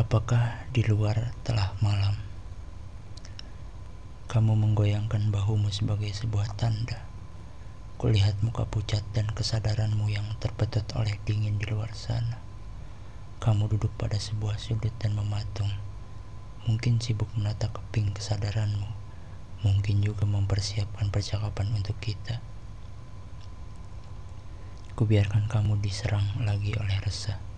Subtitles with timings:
[0.00, 2.16] Apakah di luar telah malam?
[4.32, 7.04] Kamu menggoyangkan bahumu sebagai sebuah tanda.
[8.00, 12.40] Kulihat muka pucat dan kesadaranmu yang terbetot oleh dingin di luar sana.
[13.44, 15.68] Kamu duduk pada sebuah sudut dan mematung.
[16.64, 18.88] Mungkin sibuk menata keping kesadaranmu.
[19.68, 22.40] Mungkin juga mempersiapkan percakapan untuk kita.
[24.96, 27.49] Kubiarkan kamu diserang lagi oleh resah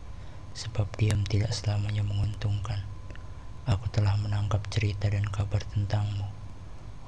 [0.52, 2.84] sebab diam tidak selamanya menguntungkan.
[3.64, 6.28] Aku telah menangkap cerita dan kabar tentangmu.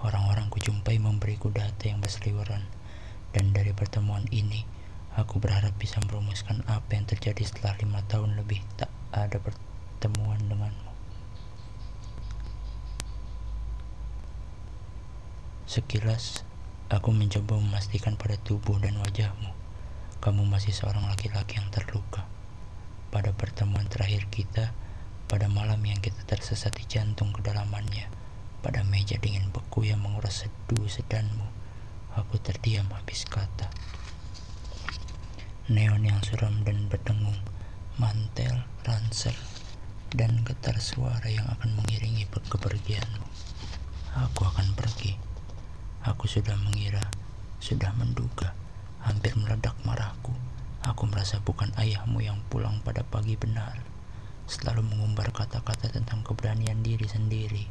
[0.01, 2.65] Orang-orang kujumpai memberiku data yang berseliweran,
[3.33, 4.65] dan dari pertemuan ini,
[5.17, 10.93] aku berharap bisa merumuskan apa yang terjadi setelah lima tahun lebih tak ada pertemuan denganmu.
[15.65, 16.45] Sekilas,
[16.93, 19.51] aku mencoba memastikan pada tubuh dan wajahmu,
[20.21, 22.29] kamu masih seorang laki-laki yang terluka
[23.15, 24.75] pada pertemuan terakhir kita,
[25.31, 28.11] pada malam yang kita tersesat di jantung kedalamannya,
[28.59, 31.47] pada meja dingin beku yang menguras seduh sedanmu,
[32.19, 33.71] aku terdiam habis kata.
[35.71, 37.39] Neon yang suram dan berdengung,
[38.03, 39.39] mantel, ransel,
[40.11, 43.31] dan getar suara yang akan mengiringi kepergianmu.
[44.27, 45.15] Aku akan pergi.
[46.03, 47.15] Aku sudah mengira,
[47.63, 48.59] sudah menduga,
[49.07, 50.35] hampir meledak marahku
[50.85, 53.81] Aku merasa bukan ayahmu yang pulang pada pagi benar,
[54.45, 57.65] selalu mengumbar kata-kata tentang keberanian diri sendiri,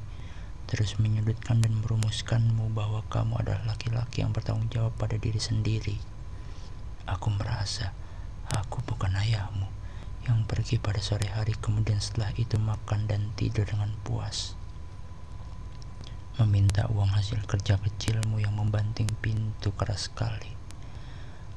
[0.66, 6.02] terus menyudutkan dan merumuskanmu bahwa kamu adalah laki-laki yang bertanggung jawab pada diri sendiri.
[7.06, 7.94] Aku merasa
[8.50, 9.70] aku bukan ayahmu
[10.26, 14.58] yang pergi pada sore hari kemudian setelah itu makan dan tidur dengan puas.
[16.42, 20.53] Meminta uang hasil kerja kecilmu yang membanting pintu keras sekali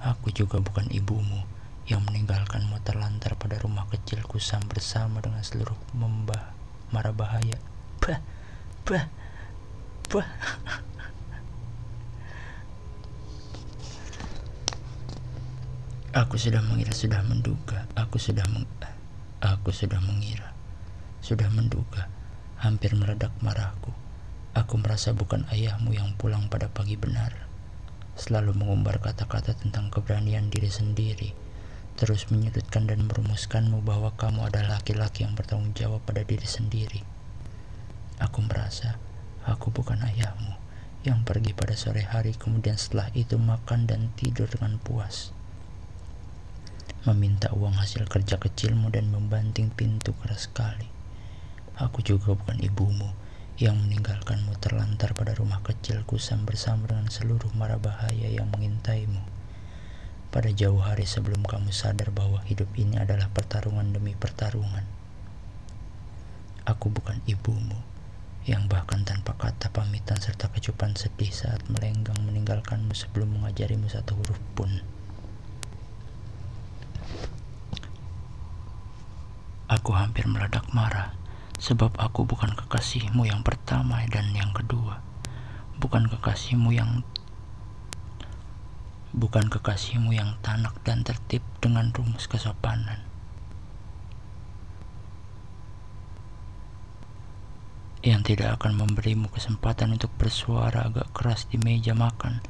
[0.03, 1.49] Aku juga bukan ibumu
[1.87, 6.53] yang meninggalkanmu terlantar pada rumah kecil kusam bersama dengan seluruh membah
[6.91, 7.57] mara bahaya.
[8.03, 8.21] Bah,
[8.85, 9.07] bah,
[10.11, 10.29] bah.
[16.17, 18.65] Aku sudah mengira, sudah menduga, aku sudah meng,
[19.45, 20.57] aku sudah mengira,
[21.21, 22.09] sudah menduga,
[22.57, 23.93] hampir meledak marahku.
[24.57, 27.46] Aku merasa bukan ayahmu yang pulang pada pagi benar
[28.17, 31.37] selalu mengumbar kata-kata tentang keberanian diri sendiri,
[32.01, 37.05] terus menyudutkan dan merumuskanmu bahwa kamu adalah laki-laki yang bertanggung jawab pada diri sendiri.
[38.17, 38.97] Aku merasa
[39.45, 40.57] aku bukan ayahmu
[41.05, 45.37] yang pergi pada sore hari kemudian setelah itu makan dan tidur dengan puas.
[47.05, 50.89] Meminta uang hasil kerja kecilmu dan membanting pintu keras sekali.
[51.77, 53.26] Aku juga bukan ibumu
[53.57, 59.25] yang meninggalkanmu terlantar pada rumah kecil kusam bersama dengan seluruh mara bahaya yang mengintaimu.
[60.29, 64.85] Pada jauh hari sebelum kamu sadar bahwa hidup ini adalah pertarungan demi pertarungan.
[66.69, 67.81] Aku bukan ibumu
[68.45, 74.41] yang bahkan tanpa kata pamitan serta kecupan sedih saat melenggang meninggalkanmu sebelum mengajarimu satu huruf
[74.53, 74.69] pun.
[79.73, 81.17] Aku hampir meledak marah
[81.57, 85.01] Sebab aku bukan kekasihmu yang pertama dan yang kedua.
[85.81, 87.01] Bukan kekasihmu yang
[89.17, 93.01] bukan kekasihmu yang tanak dan tertib dengan rumus kesopanan.
[98.05, 102.45] Yang tidak akan memberimu kesempatan untuk bersuara agak keras di meja makan,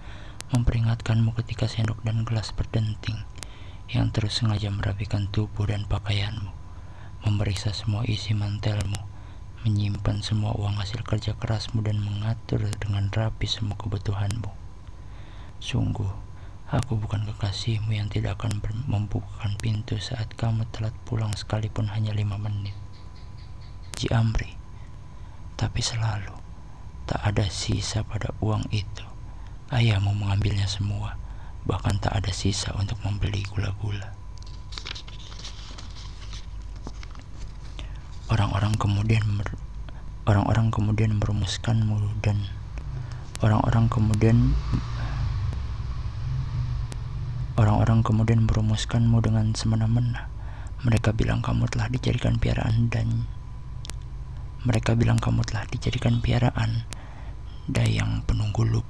[0.51, 3.23] memperingatkanmu ketika sendok dan gelas berdenting,
[3.87, 6.67] yang terus sengaja merapikan tubuh dan pakaianmu
[7.27, 8.96] memeriksa semua isi mantelmu,
[9.67, 14.47] menyimpan semua uang hasil kerja kerasmu dan mengatur dengan rapi semua kebutuhanmu.
[15.59, 16.07] Sungguh,
[16.71, 22.39] aku bukan kekasihmu yang tidak akan membukakan pintu saat kamu telat pulang sekalipun hanya lima
[22.39, 22.79] menit.
[23.99, 24.55] Ji Amri,
[25.59, 26.39] tapi selalu
[27.11, 29.03] tak ada sisa pada uang itu.
[29.75, 31.19] Ayahmu mengambilnya semua,
[31.67, 34.16] bahkan tak ada sisa untuk membeli gula-gula.
[38.27, 39.23] Orang-orang kemudian
[40.27, 42.43] orang-orang kemudian merumuskanmu dan
[43.39, 44.51] orang-orang kemudian
[47.57, 50.29] orang-orang kemudian merumuskanmu dengan semena-mena.
[50.83, 53.27] Mereka bilang kamu telah dijadikan piaraan dan
[54.67, 56.85] mereka bilang kamu telah dijadikan piaraan
[57.71, 58.83] dayang penunggu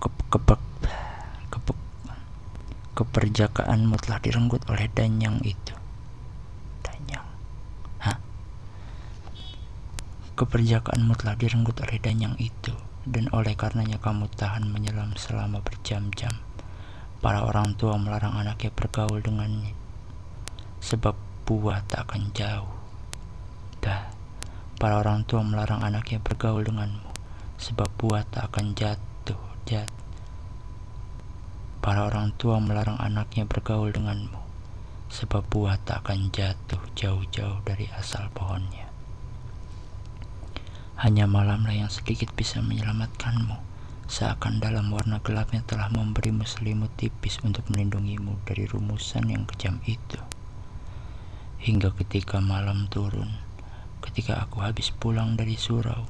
[0.00, 0.48] ke,
[2.96, 5.69] keperjakaanmu telah direnggut oleh danyang itu
[10.40, 12.72] Keperjakaanmu telah direnggut oleh danyang itu,
[13.04, 16.40] dan oleh karenanya kamu tahan menyelam selama berjam-jam.
[17.20, 19.76] Para orang tua melarang anaknya bergaul dengannya,
[20.80, 21.12] sebab
[21.44, 22.72] buah tak akan jauh.
[24.80, 27.12] Para orang tua melarang anaknya bergaul denganmu,
[27.60, 29.92] sebab buah tak akan jatuh jat.
[31.84, 34.40] Para orang tua melarang anaknya bergaul denganmu,
[35.12, 38.89] sebab buah tak akan jatuh jauh-jauh dari asal pohonnya.
[41.00, 43.70] Hanya malamlah yang sedikit bisa menyelamatkanmu
[44.10, 50.18] seakan dalam warna gelapnya telah memberimu selimut tipis untuk melindungimu dari rumusan yang kejam itu.
[51.62, 53.32] Hingga ketika malam turun,
[54.02, 56.04] ketika aku habis pulang dari surau,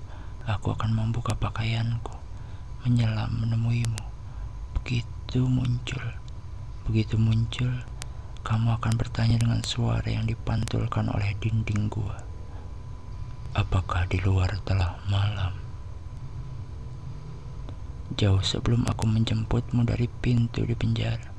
[0.48, 2.16] aku akan membuka pakaianku,
[2.88, 4.02] menyelam menemuimu.
[4.80, 6.02] Begitu muncul,
[6.88, 7.84] begitu muncul,
[8.42, 12.29] kamu akan bertanya dengan suara yang dipantulkan oleh dinding gua.
[13.54, 15.60] Apakah di luar telah malam?
[18.20, 21.30] jauh sebelum aku menjemputmu dari pintu di penjara.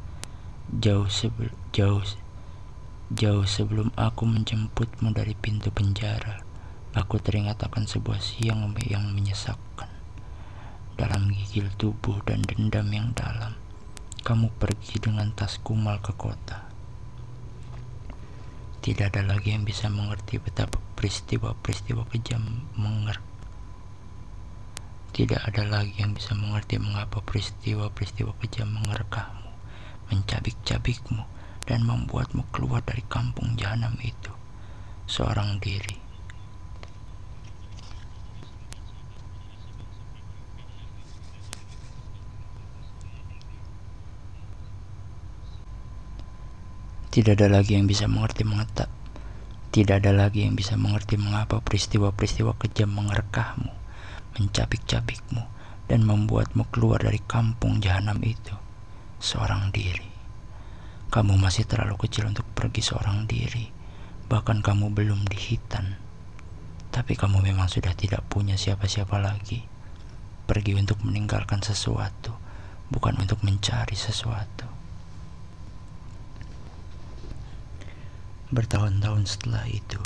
[0.71, 2.01] Jauh sebelum jauh
[3.11, 6.41] jauh sebelum aku menjemputmu dari pintu penjara,
[6.97, 9.93] aku teringat akan sebuah siang yang menyesakkan.
[10.97, 13.53] Dalam gigil tubuh dan dendam yang dalam,
[14.25, 16.70] kamu pergi dengan tas kumal ke kota.
[18.81, 23.31] Tidak ada lagi yang bisa mengerti betapa peristiwa-peristiwa kejam mengerti
[25.11, 29.53] tidak ada lagi yang bisa mengerti mengapa peristiwa-peristiwa kejam mengerkahmu,
[30.09, 31.21] mencabik-cabikmu,
[31.69, 34.33] dan membuatmu keluar dari kampung jahanam itu,
[35.05, 36.00] seorang diri.
[47.11, 48.87] Tidak ada lagi yang bisa mengerti mengetak.
[49.75, 53.67] Tidak ada lagi yang bisa mengerti mengapa peristiwa-peristiwa kejam mengerkahmu,
[54.39, 55.43] mencabik-cabikmu
[55.91, 58.55] dan membuatmu keluar dari kampung jahanam itu
[59.19, 60.07] seorang diri.
[61.11, 63.67] Kamu masih terlalu kecil untuk pergi seorang diri,
[64.31, 65.99] bahkan kamu belum dihitan.
[66.95, 69.67] Tapi kamu memang sudah tidak punya siapa-siapa lagi.
[70.47, 72.31] Pergi untuk meninggalkan sesuatu,
[72.87, 74.70] bukan untuk mencari sesuatu.
[78.51, 80.03] Bertahun-tahun setelah itu,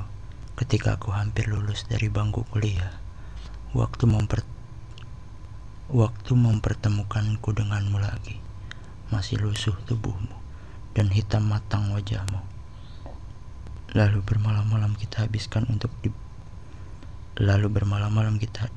[0.53, 2.93] ketika aku hampir lulus dari bangku kuliah,
[3.73, 4.45] Waktu memper
[5.89, 8.37] Waktu mempertemukanku denganmu lagi
[9.09, 10.37] Masih lusuh tubuhmu
[10.93, 12.37] Dan hitam matang wajahmu.
[13.97, 16.13] Lalu bermalam-malam kita habiskan untuk di
[17.41, 18.69] Lalu bermalam-malam kita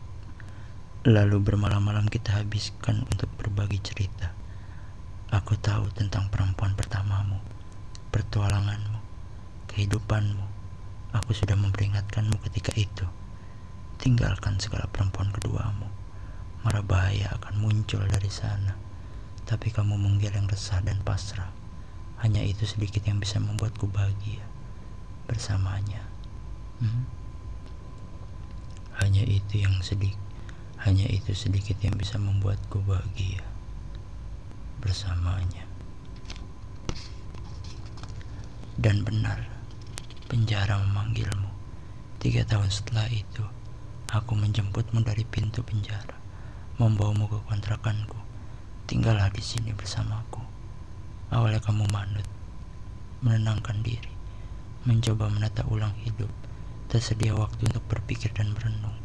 [1.04, 4.32] Lalu bermalam-malam kita habiskan untuk berbagi cerita.
[5.28, 7.36] Aku tahu tentang perempuan pertamamu
[8.08, 8.87] Pertualanganmu
[9.78, 10.42] Kehidupanmu
[11.14, 13.06] Aku sudah memperingatkanmu ketika itu
[14.02, 15.86] Tinggalkan segala perempuan keduamu.
[16.66, 18.74] Mara bahaya akan muncul dari sana.
[19.46, 21.54] Tapi kamu menggeleng resah dan pasrah.
[22.22, 24.42] Hanya itu sedikit yang bisa membuatku bahagia
[25.30, 26.02] bersamanya.
[26.82, 27.06] Hmm?
[28.98, 30.18] Hanya itu yang sedikit,
[30.82, 33.46] hanya itu sedikit yang bisa membuatku bahagia
[34.82, 35.66] bersamanya.
[38.78, 39.57] Dan benar,
[40.28, 41.48] penjara memanggilmu.
[42.20, 43.42] Tiga tahun setelah itu,
[44.08, 46.16] Aku menjemputmu dari pintu penjara,
[46.80, 48.16] membawamu ke kontrakanku.
[48.88, 50.40] Tinggallah di sini bersamaku.
[51.28, 52.24] Awalnya kamu manut,
[53.20, 54.08] menenangkan diri,
[54.88, 56.32] mencoba menata ulang hidup,
[56.88, 58.96] tersedia waktu untuk berpikir dan merenung,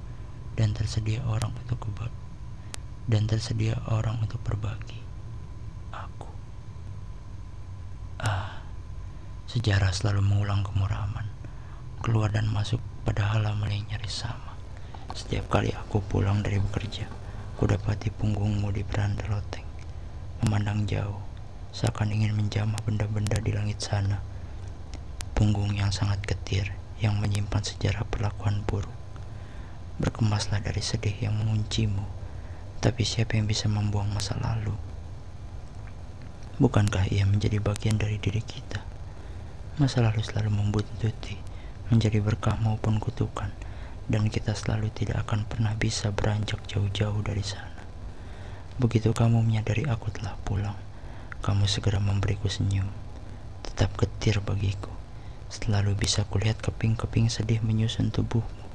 [0.55, 2.07] dan tersedia orang untuk kebal,
[3.11, 5.03] dan tersedia orang untuk berbagi.
[5.91, 6.31] Aku.
[8.23, 8.63] Ah,
[9.53, 11.29] sejarah selalu mengulang kemuraman,
[12.01, 14.57] keluar dan masuk pada halaman yang nyaris sama.
[15.13, 17.05] Setiap kali aku pulang dari bekerja,
[17.61, 19.61] ku dapati punggungmu di beranda loteng.
[20.41, 21.21] Memandang jauh,
[21.69, 24.25] seakan ingin menjamah benda-benda di langit sana.
[25.37, 28.97] Punggung yang sangat getir, yang menyimpan sejarah perlakuan buruk.
[30.01, 32.01] Berkemaslah dari sedih yang menguncimu,
[32.81, 34.73] tapi siapa yang bisa membuang masa lalu?
[36.57, 38.92] Bukankah ia menjadi bagian dari diri kita?
[39.73, 41.33] Masa lalu selalu membuntuti,
[41.89, 43.49] menjadi berkah maupun kutukan
[44.05, 47.81] dan kita selalu tidak akan pernah bisa beranjak jauh-jauh dari sana.
[48.77, 50.77] Begitu kamu menyadari aku telah pulang,
[51.41, 52.85] kamu segera memberiku senyum.
[53.65, 54.93] Tetap getir bagiku.
[55.49, 58.65] Selalu bisa kulihat keping-keping sedih menyusun tubuhmu.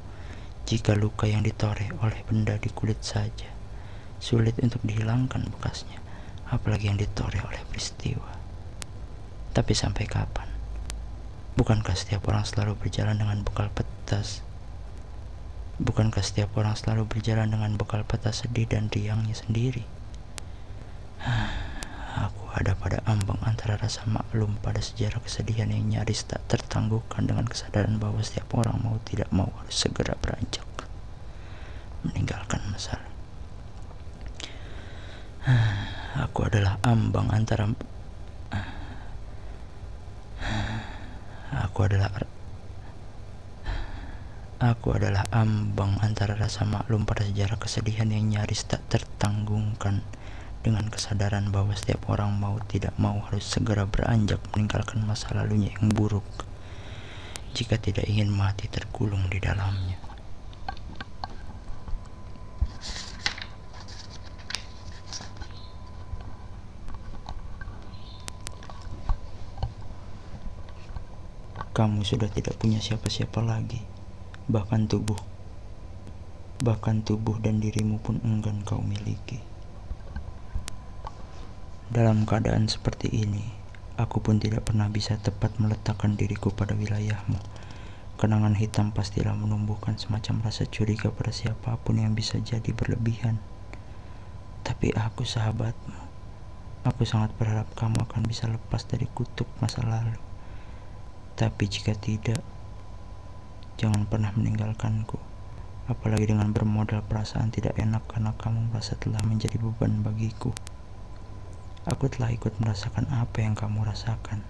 [0.66, 3.46] Jika luka yang ditoreh oleh benda di kulit saja,
[4.18, 6.02] sulit untuk dihilangkan bekasnya,
[6.50, 8.34] apalagi yang ditoreh oleh peristiwa.
[9.54, 10.47] Tapi sampai kapan?
[11.58, 14.46] Bukankah setiap orang selalu berjalan dengan bekal petas
[15.78, 19.86] Bukankah setiap orang selalu berjalan dengan bekal patah sedih dan riangnya sendiri?
[22.26, 27.46] Aku ada pada ambang antara rasa maklum pada sejarah kesedihan yang nyaris tak tertangguhkan dengan
[27.46, 30.66] kesadaran bahwa setiap orang mau tidak mau harus segera beranjak.
[32.02, 33.10] meninggalkan masalah.
[36.26, 37.70] Aku adalah ambang antara
[41.48, 42.12] Aku adalah
[44.58, 50.02] Aku adalah ambang antara rasa maklum pada sejarah kesedihan yang nyaris tak tertanggungkan
[50.66, 55.94] dengan kesadaran bahwa setiap orang mau tidak mau harus segera beranjak meninggalkan masa lalunya yang
[55.94, 56.26] buruk
[57.54, 60.07] jika tidak ingin mati tergulung di dalamnya.
[71.78, 73.78] Kamu sudah tidak punya siapa-siapa lagi,
[74.50, 75.14] bahkan tubuh.
[76.58, 79.38] Bahkan tubuh dan dirimu pun enggan kau miliki.
[81.86, 83.46] Dalam keadaan seperti ini,
[83.94, 87.38] aku pun tidak pernah bisa tepat meletakkan diriku pada wilayahmu.
[88.18, 93.38] Kenangan hitam pastilah menumbuhkan semacam rasa curiga pada siapa pun yang bisa jadi berlebihan.
[94.66, 96.10] Tapi aku sahabatmu.
[96.90, 100.27] Aku sangat berharap kamu akan bisa lepas dari kutub masa lalu.
[101.38, 102.42] Tapi jika tidak,
[103.78, 105.22] jangan pernah meninggalkanku.
[105.86, 110.50] Apalagi dengan bermodal perasaan tidak enak karena kamu merasa telah menjadi beban bagiku.
[111.86, 114.42] Aku telah ikut merasakan apa yang kamu rasakan.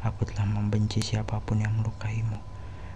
[0.00, 2.40] Aku telah membenci siapa pun yang melukaimu.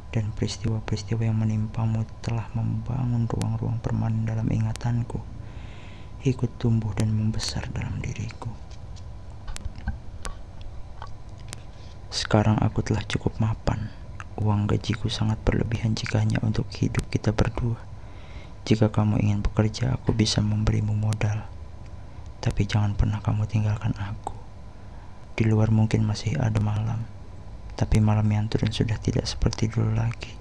[0.08, 5.20] Dan peristiwa-peristiwa yang menimpamu telah membangun ruang-ruang permanen dalam ingatanku.
[6.24, 8.48] Ikut tumbuh dan membesar dalam diriku.
[12.18, 13.94] Sekarang aku telah cukup mapan.
[14.42, 17.78] Uang gajiku sangat berlebihan jika hanya untuk hidup kita berdua.
[18.66, 21.46] Jika kamu ingin bekerja, aku bisa memberimu modal.
[22.42, 24.34] Tapi jangan pernah kamu tinggalkan aku.
[25.38, 27.06] Di luar mungkin masih ada malam,
[27.78, 30.34] tapi malam yang turun sudah tidak seperti dulu lagi.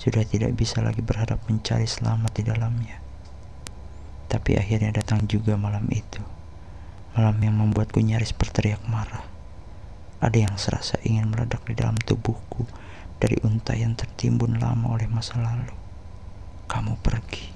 [0.00, 2.96] Sudah tidak bisa lagi berharap mencari selamat di dalamnya.
[4.32, 6.24] Tapi akhirnya datang juga malam itu.
[7.12, 9.33] Malam yang membuatku nyaris berteriak marah.
[10.24, 12.64] Ada yang serasa ingin meledak di dalam tubuhku
[13.20, 15.76] dari untayan tertimbun lama oleh masa lalu.
[16.64, 17.52] Kamu pergi,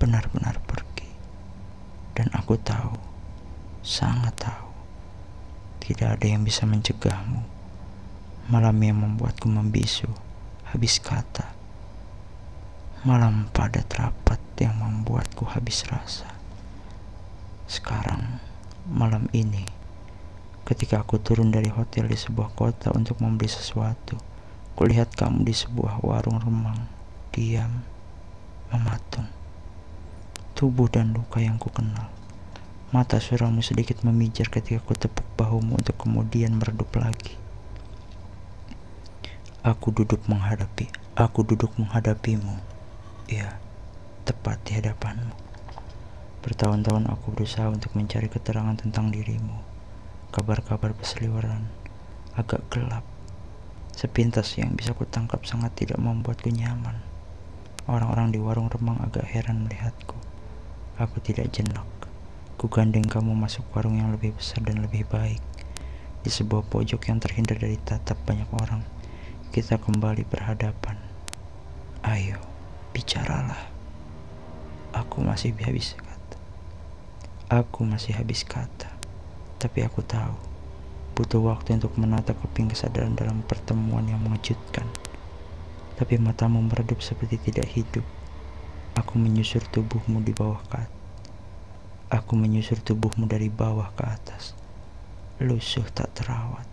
[0.00, 1.12] benar-benar pergi.
[2.16, 2.96] Dan aku tahu,
[3.84, 4.72] sangat tahu,
[5.84, 7.44] tidak ada yang bisa mencegahmu.
[8.48, 10.08] Malam yang membuatku membisu,
[10.72, 11.52] habis kata.
[13.04, 16.32] Malam padat rapat yang membuatku habis rasa.
[17.68, 18.40] Sekarang,
[18.88, 19.73] malam ini,
[20.64, 24.16] Ketika aku turun dari hotel di sebuah kota untuk membeli sesuatu,
[24.80, 26.88] kulihat kamu di sebuah warung remang,
[27.36, 27.84] diam,
[28.72, 29.28] mematung.
[30.56, 32.08] Tubuh dan luka yang ku kenal.
[32.96, 37.36] Mata suramu sedikit memijar ketika ku tepuk bahumu untuk kemudian meredup lagi.
[39.60, 42.56] Aku duduk menghadapi, aku duduk menghadapimu.
[43.28, 43.60] Ya,
[44.24, 45.36] tepat di hadapanmu.
[46.40, 49.73] Bertahun-tahun aku berusaha untuk mencari keterangan tentang dirimu
[50.34, 51.70] kabar-kabar berseliweran,
[52.34, 53.06] agak gelap.
[53.94, 56.98] Sepintas yang bisa kutangkap sangat tidak membuatku nyaman.
[57.86, 60.18] Orang-orang di warung remang agak heran melihatku.
[60.98, 61.86] Aku tidak jenak.
[62.58, 65.38] Ku gandeng kamu masuk warung yang lebih besar dan lebih baik.
[66.26, 68.82] Di sebuah pojok yang terhindar dari tatap banyak orang,
[69.54, 70.98] kita kembali berhadapan.
[72.02, 72.42] Ayo,
[72.90, 73.70] bicaralah.
[74.90, 76.38] Aku masih habis kata.
[77.54, 78.93] Aku masih habis kata.
[79.64, 80.36] Tapi aku tahu,
[81.16, 84.84] butuh waktu untuk menata keping kesadaran dalam pertemuan yang mengejutkan.
[85.96, 88.04] Tapi matamu meredup seperti tidak hidup.
[88.92, 90.92] Aku menyusur tubuhmu di bawah kat.
[92.12, 94.52] Aku menyusur tubuhmu dari bawah ke atas.
[95.40, 96.68] Lusuh tak terawat.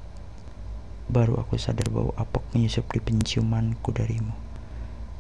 [1.08, 4.36] Baru aku sadar bahwa apok menyusup di penciumanku darimu.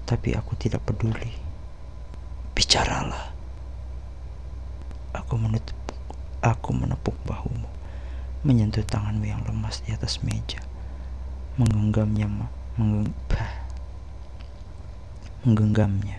[0.03, 1.31] Tapi aku tidak peduli.
[2.51, 3.31] Bicaralah.
[5.15, 5.79] Aku menutup
[6.41, 7.69] Aku menepuk bahumu,
[8.41, 10.57] menyentuh tanganmu yang lemas di atas meja,
[11.61, 12.25] menggenggamnya,
[12.81, 13.13] menggeng,
[15.45, 16.17] menggenggamnya.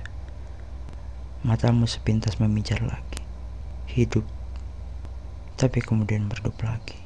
[1.43, 3.19] Matamu sepintas memijar lagi,
[3.91, 4.23] hidup,
[5.59, 7.03] tapi kemudian meredup lagi.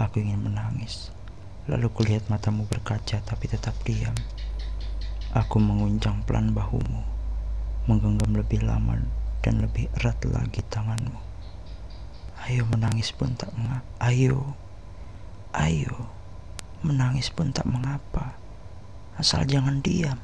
[0.00, 1.12] Aku ingin menangis,
[1.68, 4.16] lalu kulihat matamu berkaca tapi tetap diam.
[5.36, 7.04] Aku menguncang pelan bahumu,
[7.84, 8.96] menggenggam lebih lama
[9.44, 11.27] dan lebih erat lagi tanganmu.
[12.48, 13.84] Ayo menangis pun tak mengapa.
[14.00, 14.56] Ayo,
[15.52, 16.08] ayo,
[16.80, 18.40] menangis pun tak mengapa.
[19.20, 20.16] Asal jangan diam.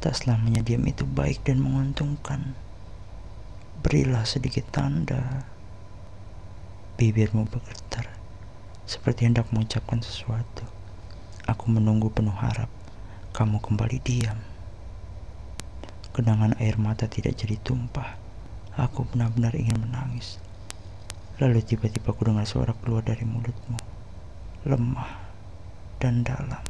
[0.00, 2.56] Tak selamanya diam itu baik dan menguntungkan.
[3.84, 5.44] Berilah sedikit tanda.
[6.96, 8.08] Bibirmu bergetar,
[8.88, 10.64] seperti hendak mengucapkan sesuatu.
[11.44, 12.72] Aku menunggu penuh harap.
[13.36, 14.40] Kamu kembali diam.
[16.16, 18.23] Genangan air mata tidak jadi tumpah.
[18.74, 20.42] Aku benar-benar ingin menangis.
[21.38, 23.78] Lalu tiba-tiba aku dengar suara keluar dari mulutmu.
[24.66, 25.30] Lemah
[26.02, 26.64] dan dalam.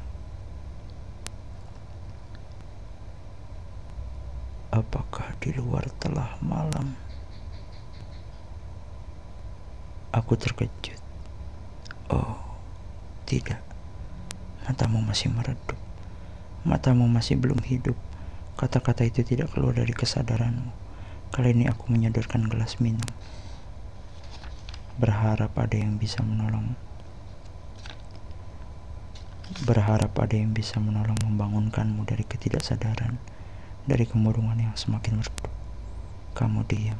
[4.69, 6.93] Apakah di luar telah malam?
[10.13, 11.01] Aku terkejut.
[12.13, 12.37] Oh,
[13.25, 13.65] tidak.
[14.69, 15.81] Matamu masih meredup.
[16.69, 17.97] Matamu masih belum hidup.
[18.61, 20.84] Kata-kata itu tidak keluar dari kesadaranmu.
[21.31, 23.07] Kali ini aku menyodorkan gelas minum.
[25.01, 26.77] Berharap ada yang bisa menolong.
[29.65, 33.17] Berharap ada yang bisa menolong membangunkanmu dari ketidaksadaran,
[33.89, 35.53] dari kemurungan yang semakin meredup.
[36.37, 36.99] Kamu diam,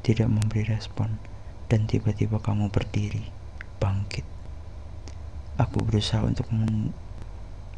[0.00, 1.20] tidak memberi respon
[1.68, 3.28] dan tiba-tiba kamu berdiri,
[3.80, 4.26] bangkit.
[5.56, 6.90] Aku berusaha untuk men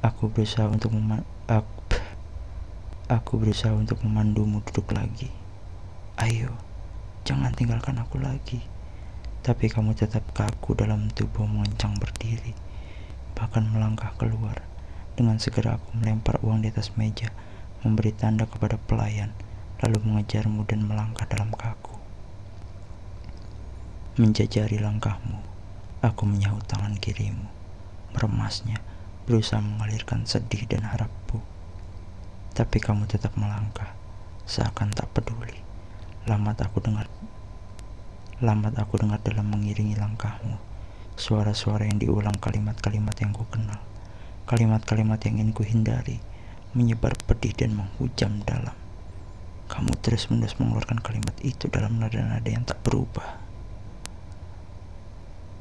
[0.05, 1.83] aku berusaha untuk mema aku,
[3.09, 5.46] aku berusaha untuk memandumu duduk lagi.
[6.17, 6.49] Ayo,
[7.29, 8.65] jangan tinggalkan aku lagi.
[9.45, 12.57] Tapi kamu tetap kaku dalam tubuh mengencang berdiri,
[13.37, 14.65] bahkan melangkah keluar.
[15.13, 17.29] Dengan segera aku melempar uang di atas meja,
[17.85, 19.37] memberi tanda kepada pelayan,
[19.85, 22.01] lalu mengejarmu dan melangkah dalam kaku.
[24.17, 25.45] Menjajari langkahmu,
[26.01, 27.45] aku menyahut tangan kirimu,
[28.17, 28.81] meremasnya,
[29.29, 31.45] berusaha mengalirkan sedih dan harapku.
[32.57, 33.93] Tapi kamu tetap melangkah,
[34.49, 35.66] seakan tak peduli.
[36.27, 37.07] Lambat aku dengar,
[38.43, 40.59] lambat aku dengar dalam mengiringi langkahmu,
[41.15, 43.79] suara-suara yang diulang kalimat-kalimat yang ku kenal,
[44.51, 46.19] kalimat-kalimat yang ingin ku hindari,
[46.75, 48.75] menyebar pedih dan menghujam dalam.
[49.71, 53.39] Kamu terus-menerus mengeluarkan kalimat itu dalam nada-nada yang tak berubah.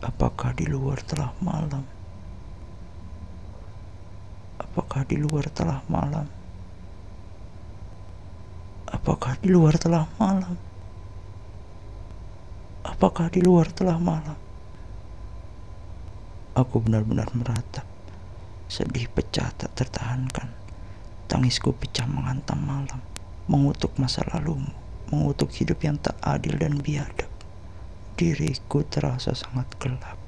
[0.02, 1.86] Apakah di luar telah malam?
[4.58, 6.26] Apakah di luar telah malam?
[9.06, 10.58] Apakah di luar telah malam?
[12.82, 14.34] Apakah di luar telah malam?
[16.58, 17.86] Aku benar-benar meratap.
[18.66, 20.50] Sedih pecah tak tertahankan.
[21.30, 22.98] Tangisku pecah menghantam malam.
[23.46, 24.74] Mengutuk masa lalumu.
[25.14, 27.30] Mengutuk hidup yang tak adil dan biadab
[28.18, 30.25] diriku terasa sangat gelap.